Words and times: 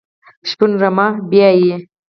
شپون 0.49 0.71
رمه 0.81 1.07
پيایي. 1.29 1.71